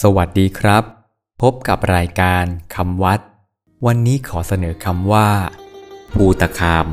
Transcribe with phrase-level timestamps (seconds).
[0.00, 0.84] สวัสดีครับ
[1.42, 3.20] พบกับรายการคำวัด
[3.86, 5.28] วันนี้ขอเสนอคำว่า
[6.12, 6.86] ภูตะคาม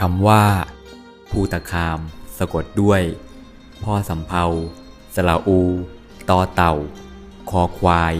[0.00, 0.44] คำว่า
[1.30, 1.98] ภูตะคาม
[2.38, 3.02] สะกดด้วย
[3.82, 4.44] พ่อสำเภา
[5.14, 5.60] สละอู
[6.30, 6.74] ตอเต่า
[7.50, 8.14] คอควาย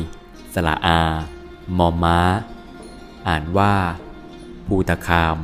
[0.54, 1.00] สละอา
[1.78, 2.18] มอม้า
[3.26, 3.74] อ่านว่า
[4.66, 5.36] ภูตคาม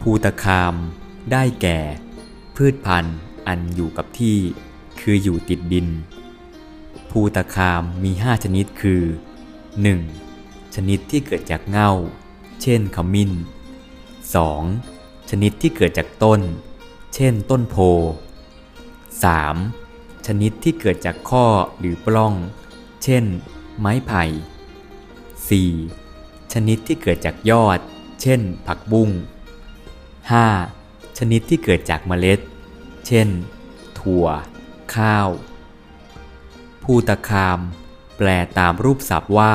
[0.00, 0.74] ภูตคาม
[1.32, 1.78] ได้แก่
[2.56, 4.36] พืชพันธุ์อันอยู่กับที่
[5.00, 5.88] คืออยู่ติดดิน
[7.10, 9.02] ภูตคามมีห้าชนิดคือ
[9.88, 10.74] 1.
[10.74, 11.92] ชนิดที่เกิดจากเง่า
[12.62, 13.32] เช่นขมิ้น
[14.50, 15.30] 2.
[15.30, 16.40] ชนิดที่เกิดจากต้น
[17.14, 17.76] เช่นต้นโพ
[19.42, 20.26] 3.
[20.26, 21.46] ชนิดที่เกิดจากข้อ
[21.78, 22.34] หรือปล้อง
[23.04, 23.24] เช่น
[23.78, 24.24] ไม้ไผ่
[25.50, 26.09] 4.
[26.52, 27.78] ชนิดที่เกิดจากยอด
[28.22, 29.10] เช่น ผักบุ้ง
[30.34, 31.18] 5.
[31.18, 32.40] ชนิดที่เกิดจากเมล็ด
[33.06, 33.28] เช่น
[33.98, 34.26] ถั่ว
[34.94, 35.28] ข้าว
[36.82, 37.58] ภูตคาม
[38.16, 38.28] แปล
[38.58, 39.54] ตามรูปศัพท์ว่า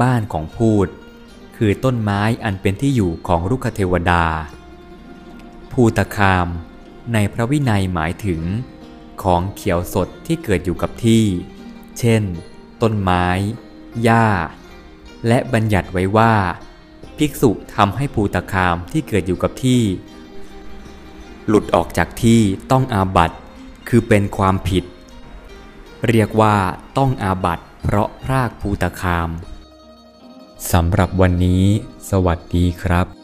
[0.00, 0.88] บ้านของพูด
[1.56, 4.24] คือต้นไม้อันเป็นที่อยู่ของรุกขเทวดา
[5.72, 6.46] ภูตคาม
[7.12, 8.42] ในพระวินัยหมายถึง
[9.22, 11.24] ของเขียวสดที่เกิดอยู่กับที่
[11.98, 12.22] เช่น
[12.82, 13.26] ต้นไม้
[14.02, 14.26] หญ้า
[15.26, 16.32] และบัญญัติไว้ว่า
[17.18, 19.82] ภิกษุทำให้ภูตคามที่เกิดอยู่กับที่
[21.46, 23.32] หลุดออกจากที่ต้องอาบัต
[23.88, 24.84] คือเป็นความผิด
[26.08, 26.56] เรียกว่า
[26.98, 29.28] ต้องอาบัตเพราะพรากภูตคาม
[30.72, 31.64] สำหรับวันนี้
[32.10, 33.17] สวัสดีครับ